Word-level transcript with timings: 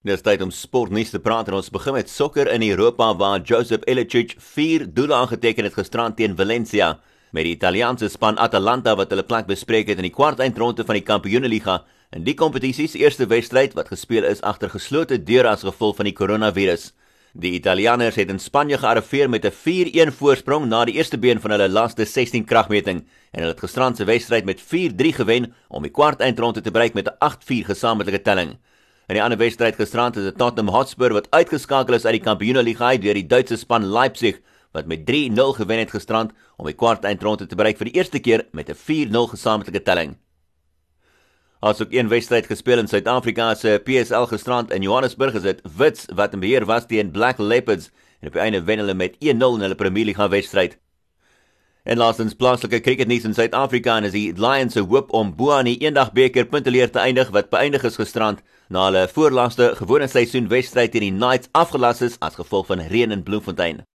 Dis 0.00 0.22
tyd 0.24 0.40
om 0.40 0.48
sportnuus 0.48 1.10
te 1.12 1.18
praat 1.20 1.50
en 1.50 1.58
ons 1.58 1.66
begin 1.68 1.92
met 1.92 2.08
sokker 2.08 2.48
in 2.48 2.62
Europa 2.64 3.10
waar 3.20 3.42
Joseph 3.44 3.82
Ilicic 3.84 4.30
4 4.40 4.86
doele 4.96 5.12
aangeteken 5.12 5.66
het 5.68 5.74
gisterand 5.76 6.16
teen 6.16 6.32
Valencia 6.38 6.94
met 7.36 7.44
die 7.44 7.52
Italiaanse 7.52 8.08
span 8.08 8.40
Atalanta 8.40 8.94
wat 8.96 9.12
hulle 9.12 9.26
plek 9.28 9.44
bespreek 9.50 9.92
het 9.92 10.00
in 10.00 10.08
die 10.08 10.14
kwartfinale 10.14 10.86
van 10.88 10.96
die 10.96 11.04
Kampioenligga. 11.04 11.82
In 12.16 12.24
die 12.24 12.32
kompetisie 12.32 12.88
se 12.88 13.02
eerste 13.02 13.26
wedstryd 13.28 13.76
wat 13.76 13.92
gespeel 13.92 14.24
is 14.24 14.40
agter 14.40 14.72
geslote 14.72 15.20
deure 15.20 15.52
as 15.52 15.66
gevolg 15.68 16.00
van 16.00 16.08
die 16.08 16.16
koronavirus. 16.16 16.94
Die 17.36 17.52
Italianers 17.60 18.16
het 18.16 18.32
in 18.32 18.40
Spanje 18.40 18.80
gearriveer 18.80 19.28
met 19.28 19.44
'n 19.44 19.52
4-1 19.52 20.16
voorsprong 20.16 20.64
na 20.66 20.84
die 20.84 20.96
eerste 20.96 21.18
been 21.18 21.40
van 21.40 21.50
hulle 21.50 21.68
laaste 21.68 22.06
16 22.06 22.46
kragmeting 22.46 23.04
en 23.32 23.40
hulle 23.44 23.52
het 23.52 23.60
gisterand 23.60 23.96
se 23.96 24.04
wedstryd 24.04 24.44
met 24.44 24.60
4-3 24.60 25.12
gewen 25.12 25.52
om 25.68 25.82
die 25.82 25.92
kwartfinale 25.92 26.62
te 26.62 26.70
bereik 26.70 26.94
met 26.94 27.06
'n 27.06 27.16
8-4 27.18 27.64
gesamentlike 27.66 28.22
telling. 28.22 28.56
In 29.10 29.16
die 29.16 29.22
ander 29.24 29.40
wedstryd 29.40 29.74
gisterand 29.74 30.14
het 30.14 30.36
Tottenham 30.38 30.70
Hotspur 30.70 31.10
wat 31.10 31.24
uitgeskakel 31.34 31.96
is 31.96 32.04
uit 32.04 32.20
die 32.20 32.22
Kampioenligga 32.22 32.92
deur 33.02 33.18
die 33.18 33.26
Duitse 33.26 33.56
span 33.58 33.82
Leipzig 33.82 34.36
wat 34.70 34.86
met 34.86 35.02
3-0 35.08 35.56
gewen 35.56 35.80
het 35.82 35.90
gisterand 35.90 36.30
om 36.62 36.68
die 36.68 36.76
kwartfinale 36.78 37.48
te 37.50 37.58
bereik 37.58 37.80
vir 37.80 37.90
die 37.90 37.96
eerste 37.98 38.20
keer 38.22 38.44
met 38.54 38.70
'n 38.70 38.78
4-0 38.78 39.26
gesamentlike 39.32 39.82
telling. 39.82 40.14
As 41.60 41.82
ook 41.82 41.90
een 41.90 42.08
wedstryd 42.08 42.46
gespeel 42.46 42.78
in 42.78 42.86
Suid-Afrika 42.86 43.54
se 43.54 43.80
PSL 43.84 44.30
gisterand 44.30 44.70
in 44.70 44.82
Johannesburg 44.82 45.34
is 45.34 45.42
dit 45.42 45.60
Wits 45.76 46.06
wat 46.14 46.32
in 46.32 46.40
beheer 46.40 46.64
was 46.64 46.86
teen 46.86 47.10
Black 47.10 47.38
Leopards 47.38 47.90
en 48.20 48.28
op 48.28 48.32
die 48.32 48.42
einde 48.42 48.62
wen 48.62 48.78
hulle 48.78 48.94
met 48.94 49.16
1-0 49.18 49.26
in 49.26 49.60
hulle 49.60 49.74
Premier 49.74 50.04
League 50.04 50.28
wedstryd. 50.28 50.78
En 51.82 51.96
laastens 51.96 52.34
plaaslike 52.36 52.80
cricketnuus 52.84 53.24
in 53.24 53.34
Suid-Afrika 53.34 53.94
en 53.96 54.04
is 54.04 54.12
die 54.12 54.32
Lions 54.36 54.74
se 54.76 54.82
hoop 54.84 55.12
om 55.16 55.30
bo 55.36 55.54
aan 55.56 55.64
die 55.64 55.78
eendagbeker 55.80 56.44
punteleer 56.52 56.90
te 56.92 57.00
eindig 57.00 57.30
wat 57.32 57.48
beëindig 57.54 57.86
is 57.88 57.96
gisterand 57.96 58.42
na 58.68 58.84
hulle 58.90 59.06
voorlaaste 59.08 59.70
gewone 59.78 60.08
seisoen 60.08 60.50
wedstryd 60.52 60.92
teen 60.92 61.06
die 61.08 61.14
Knights 61.14 61.48
afgelas 61.56 62.02
is 62.04 62.18
as 62.20 62.36
gevolg 62.36 62.68
van 62.68 62.84
reën 62.92 63.16
in 63.16 63.24
Bloemfontein. 63.24 63.80